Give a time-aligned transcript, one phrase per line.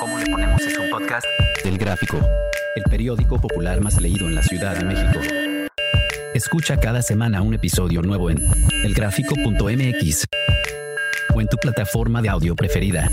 [0.00, 1.26] ¿Cómo le ponemos es un podcast?
[1.64, 2.18] Del Gráfico,
[2.76, 5.20] el periódico popular más leído en la Ciudad de México.
[6.34, 8.38] Escucha cada semana un episodio nuevo en
[8.84, 10.24] elgráfico.mx
[11.34, 13.08] o en tu plataforma de audio preferida.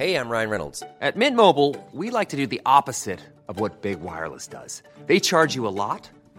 [0.00, 0.82] Hey, I'm Ryan Reynolds.
[1.02, 4.82] At Mint Mobile, we like to do the opposite of what Big Wireless does.
[5.06, 6.08] They charge you a lot,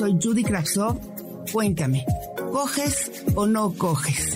[0.00, 0.98] Soy Judy Kravsov.
[1.52, 2.06] Cuéntame,
[2.50, 4.34] ¿coges o no coges?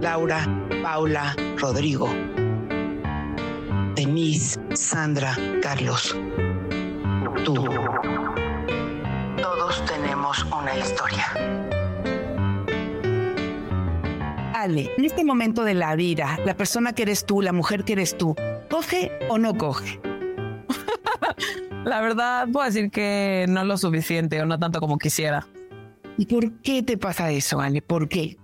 [0.00, 0.44] Laura,
[0.82, 2.08] Paula, Rodrigo,
[3.94, 6.16] Denise, Sandra, Carlos,
[7.44, 7.54] tú.
[9.40, 11.26] Todos tenemos una historia.
[14.54, 17.92] Ale, en este momento de la vida, la persona que eres tú, la mujer que
[17.92, 18.34] eres tú,
[18.68, 20.00] ¿coge o no coge?
[21.84, 25.46] La verdad, puedo decir que no lo suficiente o no tanto como quisiera.
[26.16, 27.82] ¿Y por qué te pasa eso, Ale?
[27.82, 28.36] ¿Por qué?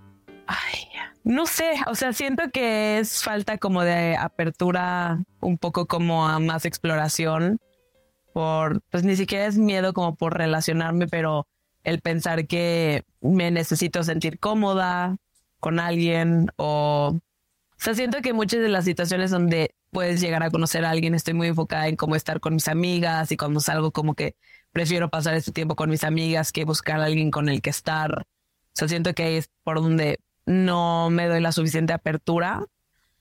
[0.45, 0.89] Ay,
[1.23, 6.39] no sé, o sea, siento que es falta como de apertura, un poco como a
[6.39, 7.59] más exploración,
[8.33, 11.47] por, pues ni siquiera es miedo como por relacionarme, pero
[11.83, 15.17] el pensar que me necesito sentir cómoda
[15.59, 17.21] con alguien o, o
[17.77, 21.33] sea, siento que muchas de las situaciones donde puedes llegar a conocer a alguien, estoy
[21.33, 24.35] muy enfocada en cómo estar con mis amigas y cuando salgo como que
[24.71, 28.19] prefiero pasar este tiempo con mis amigas que buscar a alguien con el que estar.
[28.19, 28.25] O
[28.73, 32.65] sea, siento que ahí es por donde no me doy la suficiente apertura.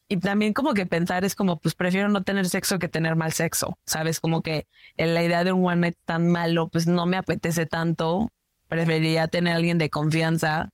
[0.08, 3.33] Y también como que pensar es como, pues prefiero no tener sexo que tener mal
[3.33, 4.20] sexo, ¿sabes?
[4.20, 8.30] Como que la idea de un one night tan malo, pues no me apetece tanto.
[8.68, 10.70] Preferiría tener a alguien de confianza.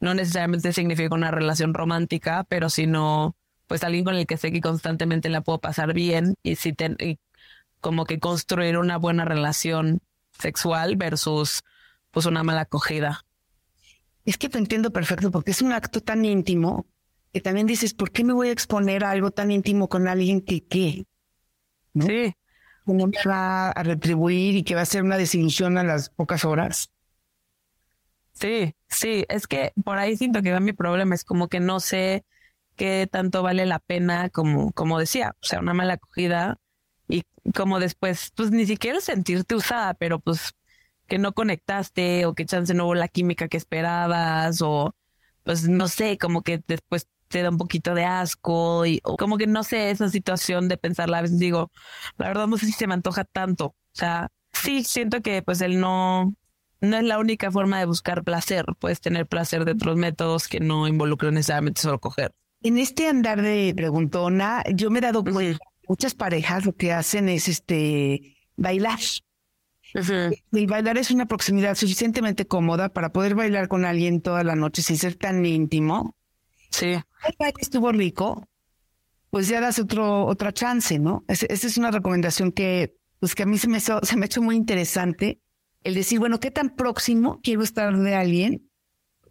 [0.00, 3.36] No necesariamente significa una relación romántica, pero sino
[3.70, 6.96] pues alguien con el que sé que constantemente la puedo pasar bien y, si ten,
[6.98, 7.20] y
[7.80, 10.00] como que construir una buena relación
[10.36, 11.62] sexual versus
[12.10, 13.24] pues una mala acogida.
[14.24, 16.88] Es que te entiendo perfecto porque es un acto tan íntimo
[17.32, 20.40] que también dices, ¿por qué me voy a exponer a algo tan íntimo con alguien
[20.40, 21.06] que qué?
[21.94, 22.06] ¿No?
[22.06, 22.34] Sí.
[22.86, 26.10] Que no me va a retribuir y que va a ser una desilusión a las
[26.10, 26.90] pocas horas.
[28.32, 31.78] Sí, sí, es que por ahí siento que va mi problema, es como que no
[31.78, 32.24] sé
[32.80, 36.56] qué tanto vale la pena, como, como decía, o sea, una mala acogida
[37.08, 37.24] y
[37.54, 40.52] como después, pues ni siquiera sentirte usada, pero pues
[41.06, 44.94] que no conectaste o que chance no hubo la química que esperabas o
[45.44, 49.36] pues no sé, como que después te da un poquito de asco y o como
[49.36, 51.70] que no sé esa situación de pensarla, a veces digo,
[52.16, 55.60] la verdad no sé si se me antoja tanto, o sea, sí siento que pues
[55.60, 56.34] el no
[56.80, 60.60] no es la única forma de buscar placer, puedes tener placer de otros métodos que
[60.60, 62.32] no involucran necesariamente solo coger.
[62.62, 66.92] En este andar de preguntona, yo me he dado cuenta que muchas parejas lo que
[66.92, 68.98] hacen es este bailar.
[69.94, 74.82] El bailar es una proximidad suficientemente cómoda para poder bailar con alguien toda la noche
[74.82, 76.14] sin ser tan íntimo.
[76.70, 76.86] Sí.
[76.86, 78.46] El baile estuvo rico,
[79.30, 81.24] pues ya das otro, otra chance, ¿no?
[81.28, 84.42] Esa es una recomendación que, pues que a mí se me, se me ha hecho
[84.42, 85.40] muy interesante.
[85.82, 88.70] El decir, bueno, ¿qué tan próximo quiero estar de alguien?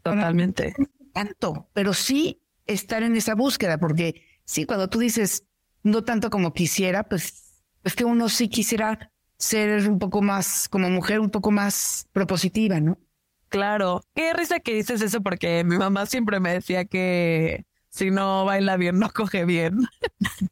[0.02, 0.74] Totalmente.
[1.14, 2.42] Tanto, pero sí
[2.74, 5.46] estar en esa búsqueda, porque sí, cuando tú dices
[5.84, 10.90] no tanto como quisiera, pues es que uno sí quisiera ser un poco más, como
[10.90, 12.98] mujer, un poco más propositiva, ¿no?
[13.48, 14.02] Claro.
[14.14, 18.78] Qué risa que dices eso porque mi mamá siempre me decía que si no baila
[18.78, 19.80] bien, no coge bien.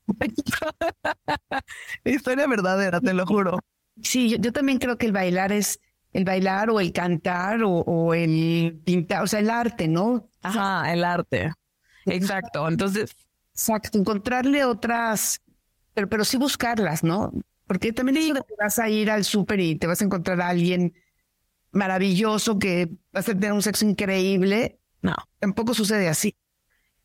[2.06, 3.60] Historia verdadera, te lo juro.
[4.02, 5.80] Sí, yo, yo, también creo que el bailar es
[6.14, 10.30] el bailar o el cantar o, o el pintar, o sea, el arte, ¿no?
[10.42, 11.52] Ajá, el arte.
[12.08, 12.68] Exacto.
[12.68, 13.16] Entonces.
[13.54, 15.42] Exacto, encontrarle otras,
[15.96, 17.32] pero, pero sí buscarlas, ¿no?
[17.66, 20.50] Porque también digo que vas a ir al súper y te vas a encontrar a
[20.50, 20.94] alguien
[21.72, 24.80] maravilloso que vas a tener un sexo increíble.
[25.02, 25.16] No.
[25.40, 26.36] Tampoco sucede así.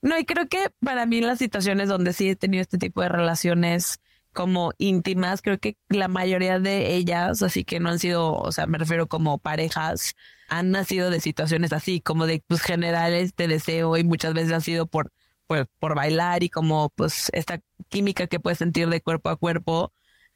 [0.02, 3.08] No, y creo que para mí las situaciones donde sí he tenido este tipo de
[3.08, 4.00] relaciones
[4.32, 8.66] como íntimas, creo que la mayoría de ellas, así que no han sido, o sea,
[8.66, 10.14] me refiero como parejas,
[10.48, 14.60] han nacido de situaciones así, como de pues generales de deseo y muchas veces ha
[14.60, 15.12] sido por,
[15.46, 19.92] por, por bailar y como pues esta química que puedes sentir de cuerpo a cuerpo,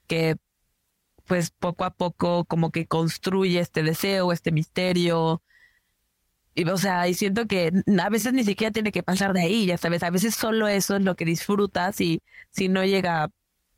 [0.07, 0.37] que
[1.27, 5.43] pues poco a poco como que construye este deseo, este misterio.
[6.55, 7.71] Y, o sea, y siento que
[8.01, 10.97] a veces ni siquiera tiene que pasar de ahí, ya sabes, a veces solo eso
[10.97, 13.31] es lo que disfrutas y si no llega,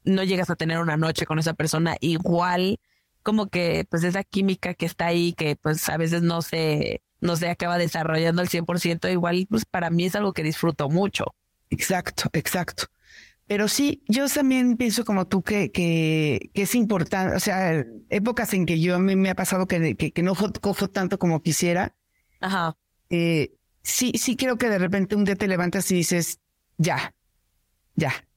[0.09, 2.81] no llegas a tener una noche con esa persona, igual
[3.23, 7.37] como que pues esa química que está ahí, que pues a veces no se, no
[7.37, 11.35] se acaba desarrollando al 100%, igual pues para mí es algo que disfruto mucho.
[11.71, 12.85] Exacto, exacto.
[13.47, 18.53] Pero sí, yo también pienso como tú que, que, que es importante, o sea, épocas
[18.53, 21.95] en que yo a mí me ha pasado que, que, no cojo tanto como quisiera.
[22.41, 22.77] Ajá.
[23.09, 26.41] Eh, sí, sí creo que de repente un día te levantas y dices,
[26.77, 27.15] ya,
[27.95, 28.28] ya,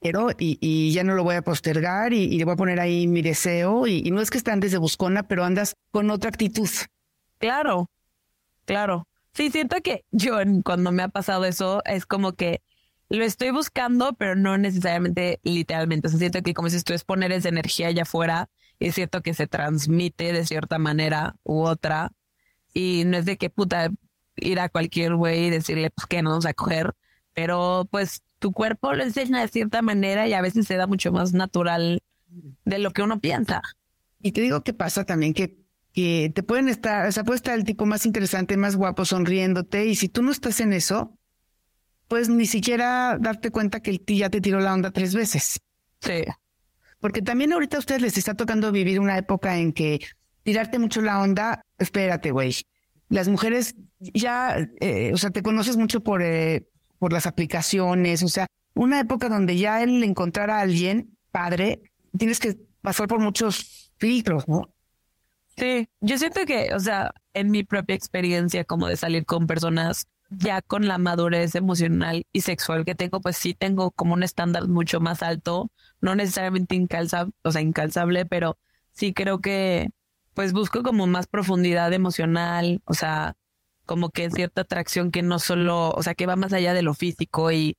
[0.00, 3.06] pero y, y ya no lo voy a postergar y, le voy a poner ahí
[3.06, 6.68] mi deseo y, no es que andes de buscona, pero andas con otra actitud.
[7.38, 7.90] Claro,
[8.64, 9.08] claro.
[9.32, 12.62] Sí, siento que yo cuando me ha pasado eso es como que
[13.08, 16.08] lo estoy buscando, pero no necesariamente literalmente.
[16.08, 18.48] O sea, siento que como si tú es poner esa energía allá afuera
[18.78, 22.12] es cierto que se transmite de cierta manera u otra.
[22.72, 23.90] Y no es de que puta
[24.36, 26.94] ir a cualquier güey y decirle pues que no vamos a coger,
[27.32, 31.10] pero pues tu cuerpo lo enseña de cierta manera y a veces se da mucho
[31.10, 32.00] más natural
[32.64, 33.60] de lo que uno piensa.
[34.22, 35.58] Y te digo que pasa también que,
[35.92, 39.86] que te pueden estar, o sea, puede estar el tipo más interesante, más guapo, sonriéndote,
[39.86, 41.18] y si tú no estás en eso,
[42.06, 45.58] pues ni siquiera darte cuenta que el tío ya te tiró la onda tres veces.
[45.98, 46.22] Sí.
[47.00, 49.98] Porque también ahorita a ustedes les está tocando vivir una época en que
[50.44, 52.54] tirarte mucho la onda, espérate, güey.
[53.08, 58.28] Las mujeres ya, eh, o sea, te conoces mucho por, eh, por las aplicaciones, o
[58.28, 61.82] sea, una época donde ya el encontrar a alguien padre,
[62.16, 64.70] tienes que pasar por muchos filtros, ¿no?
[65.56, 70.06] Sí, yo siento que, o sea, en mi propia experiencia como de salir con personas
[70.30, 74.68] ya con la madurez emocional y sexual que tengo, pues sí tengo como un estándar
[74.68, 75.70] mucho más alto,
[76.00, 78.58] no necesariamente incalzable, o sea, incalzable, pero
[78.92, 79.90] sí creo que
[80.34, 83.36] pues busco como más profundidad emocional, o sea,
[83.86, 86.94] como que cierta atracción que no solo, o sea, que va más allá de lo
[86.94, 87.76] físico y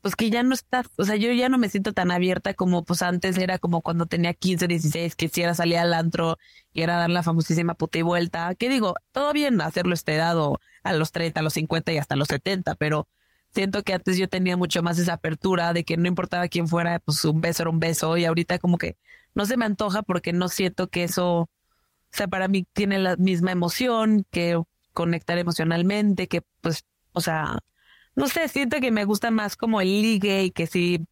[0.00, 2.84] pues que ya no está, o sea, yo ya no me siento tan abierta como
[2.84, 6.38] pues antes era como cuando tenía 15, 16, que si era salir al antro
[6.72, 10.60] y era dar la famosísima puta y vuelta, que digo, todo bien hacerlo este dado
[10.82, 13.08] a los 30, a los 50 y hasta los 70, pero
[13.52, 16.98] siento que antes yo tenía mucho más esa apertura de que no importaba quién fuera,
[17.00, 18.96] pues un beso era un beso y ahorita como que
[19.34, 21.48] no se me antoja porque no siento que eso, o
[22.10, 24.60] sea, para mí tiene la misma emoción que
[25.00, 27.58] conectar emocionalmente, que pues, o sea,
[28.14, 31.06] no sé, siento que me gusta más como el ligue y que si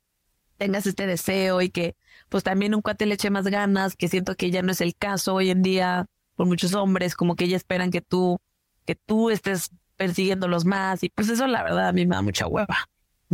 [0.58, 1.96] tengas este deseo y que
[2.28, 4.94] pues también un cuate le eche más ganas, que siento que ya no es el
[4.94, 6.04] caso hoy en día
[6.36, 8.38] por muchos hombres, como que ya esperan que tú,
[8.84, 12.46] que tú estés persiguiéndolos más y pues eso la verdad a mí me da mucha
[12.46, 12.76] hueva.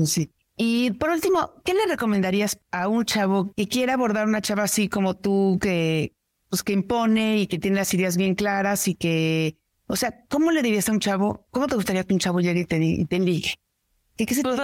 [0.05, 0.31] Sí.
[0.57, 4.89] Y por último, ¿qué le recomendarías a un chavo que quiera abordar una chava así
[4.89, 6.13] como tú, que
[6.49, 10.51] pues que impone y que tiene las ideas bien claras y que, o sea, ¿cómo
[10.51, 11.47] le dirías a un chavo?
[11.51, 13.55] ¿Cómo te gustaría que un chavo llegue y te, y te ligue?
[14.17, 14.57] ¿Qué, qué se pues,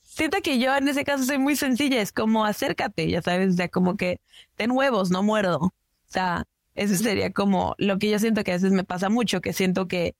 [0.00, 3.56] siento que yo en ese caso soy muy sencilla, es como acércate, ya sabes, o
[3.56, 4.20] sea, como que
[4.56, 5.58] ten huevos, no muerdo.
[5.58, 5.72] O
[6.06, 6.44] sea,
[6.74, 9.88] eso sería como lo que yo siento que a veces me pasa mucho, que siento
[9.88, 10.14] que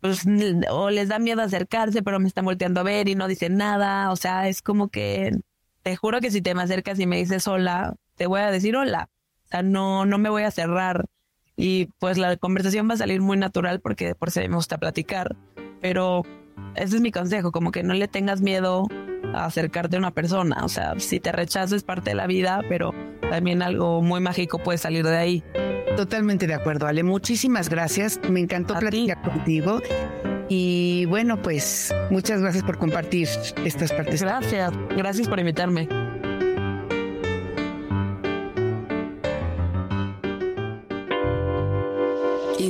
[0.00, 0.24] pues
[0.70, 4.10] o les da miedo acercarse, pero me están volteando a ver y no dicen nada,
[4.10, 5.32] o sea, es como que
[5.82, 8.76] te juro que si te me acercas y me dices hola, te voy a decir
[8.76, 9.10] hola.
[9.46, 11.06] O sea, no no me voy a cerrar
[11.56, 15.36] y pues la conversación va a salir muy natural porque por si me gusta platicar,
[15.80, 16.22] pero
[16.74, 18.86] ese es mi consejo, como que no le tengas miedo
[19.34, 20.64] a acercarte a una persona.
[20.64, 22.94] O sea, si te rechazas es parte de la vida, pero
[23.30, 25.44] también algo muy mágico puede salir de ahí.
[25.96, 27.02] Totalmente de acuerdo, Ale.
[27.02, 28.18] Muchísimas gracias.
[28.28, 29.80] Me encantó platicar contigo.
[30.48, 33.28] Y bueno, pues muchas gracias por compartir
[33.64, 34.22] estas partes.
[34.22, 34.72] Gracias.
[34.96, 35.88] Gracias por invitarme.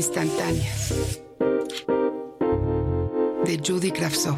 [0.02, 0.92] Instantáneas
[3.44, 4.36] de Judy Kravtsov.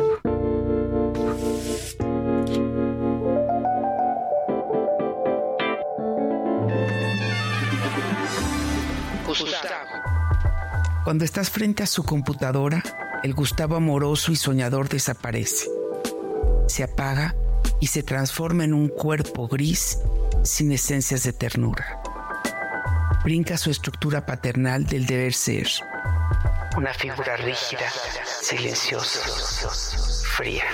[11.03, 12.83] Cuando estás frente a su computadora,
[13.23, 15.71] el Gustavo amoroso y soñador desaparece.
[16.69, 17.35] Se apaga
[17.81, 19.99] y se transforma en un cuerpo gris
[20.43, 22.04] sin esencias de ternura.
[23.25, 25.67] Brinca su estructura paternal del deber ser
[26.77, 27.89] una figura rígida,
[28.43, 29.21] silenciosa,
[30.37, 30.65] fría.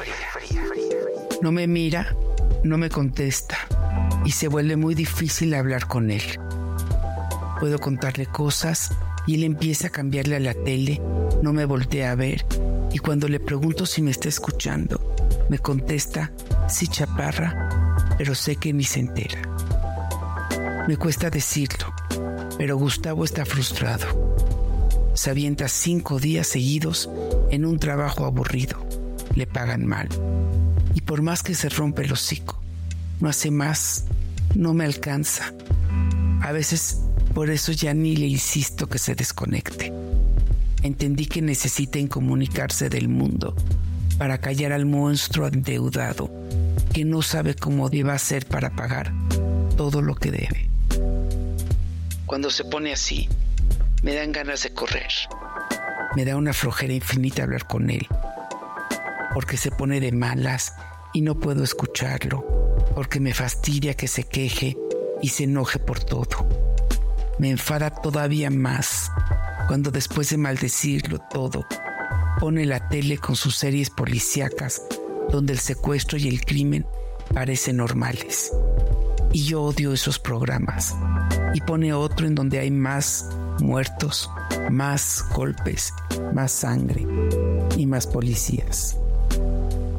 [1.42, 2.16] No me mira,
[2.64, 3.58] no me contesta
[4.24, 6.22] y se vuelve muy difícil hablar con él.
[7.58, 8.92] Puedo contarle cosas
[9.26, 11.02] y él empieza a cambiarle a la tele,
[11.42, 12.46] no me voltea a ver
[12.92, 15.14] y cuando le pregunto si me está escuchando,
[15.50, 16.32] me contesta,
[16.68, 19.42] sí chaparra, pero sé que ni se entera.
[20.88, 21.94] Me cuesta decirlo,
[22.60, 24.36] pero Gustavo está frustrado.
[25.14, 27.08] Se avienta cinco días seguidos
[27.50, 28.86] en un trabajo aburrido.
[29.34, 30.10] Le pagan mal.
[30.94, 32.60] Y por más que se rompe el hocico,
[33.18, 34.04] no hace más,
[34.54, 35.54] no me alcanza.
[36.42, 37.00] A veces
[37.32, 39.90] por eso ya ni le insisto que se desconecte.
[40.82, 43.56] Entendí que necesita incomunicarse del mundo
[44.18, 46.30] para callar al monstruo endeudado
[46.92, 49.14] que no sabe cómo deba hacer para pagar
[49.78, 50.69] todo lo que debe.
[52.30, 53.28] Cuando se pone así,
[54.04, 55.10] me dan ganas de correr.
[56.14, 58.06] Me da una flojera infinita hablar con él,
[59.34, 60.72] porque se pone de malas
[61.12, 62.44] y no puedo escucharlo,
[62.94, 64.76] porque me fastidia que se queje
[65.20, 66.46] y se enoje por todo.
[67.40, 69.10] Me enfada todavía más
[69.66, 71.66] cuando después de maldecirlo todo,
[72.38, 74.82] pone la tele con sus series policíacas
[75.32, 76.86] donde el secuestro y el crimen
[77.34, 78.52] parecen normales.
[79.32, 80.94] Y yo odio esos programas.
[81.54, 83.28] Y pone otro en donde hay más
[83.60, 84.30] muertos,
[84.70, 85.92] más golpes,
[86.32, 87.06] más sangre
[87.76, 88.96] y más policías.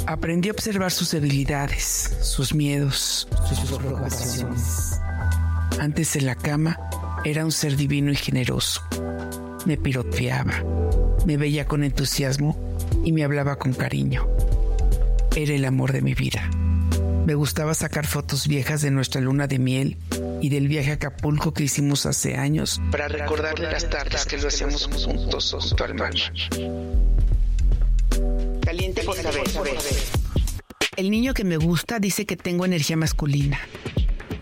[0.08, 5.00] Aprendí a observar sus debilidades, sus miedos, sus preocupaciones.
[5.80, 6.78] Antes en la cama
[7.24, 8.82] era un ser divino y generoso.
[9.66, 10.54] Me piroteaba,
[11.26, 12.58] me veía con entusiasmo
[13.04, 14.28] y me hablaba con cariño.
[15.36, 16.31] Era el amor de mi vida.
[17.32, 19.96] Me gustaba sacar fotos viejas de nuestra luna de miel
[20.42, 24.50] y del viaje a Acapulco que hicimos hace años para recordarle las tardes que lo
[24.50, 26.12] hacíamos juntos junto al mar.
[28.60, 29.44] Caliente por saber.
[30.98, 33.62] El niño que me gusta dice que tengo energía masculina.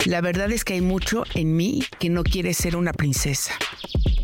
[0.08, 3.54] La verdad es que hay mucho en mí que no quiere ser una princesa.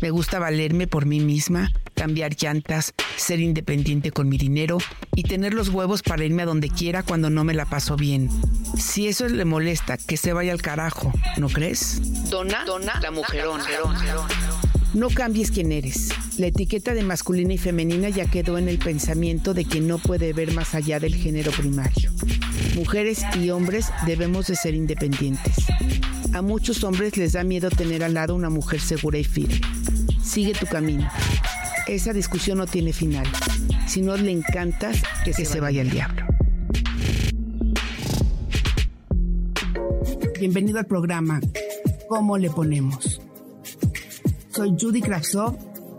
[0.02, 4.78] Me gusta valerme por mí misma, cambiar llantas, ser independiente con mi dinero
[5.16, 8.30] y tener los huevos para irme a donde quiera cuando no me la paso bien.
[8.78, 12.30] Si eso le molesta, que se vaya al carajo, ¿no crees?
[12.30, 13.64] Dona, dona, la mujerona.
[14.94, 16.10] No cambies quién eres.
[16.38, 20.32] La etiqueta de masculina y femenina ya quedó en el pensamiento de que no puede
[20.32, 22.12] ver más allá del género primario.
[22.74, 25.56] Mujeres y hombres debemos de ser independientes.
[26.34, 29.60] A muchos hombres les da miedo tener al lado una mujer segura y firme.
[30.22, 31.08] Sigue tu camino.
[31.86, 33.26] Esa discusión no tiene final.
[33.86, 36.26] Si no le encantas, que, se, vaya al diablo.
[40.38, 41.40] Bienvenido al programa
[42.08, 43.20] ¿Cómo le ponemos?
[44.50, 45.56] Soy Judy Kravsov.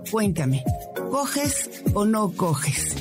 [0.09, 0.63] Cuéntame,
[1.11, 2.95] ¿coges o no coges?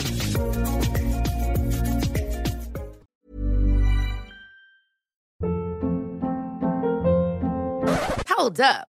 [8.28, 8.95] Hold up.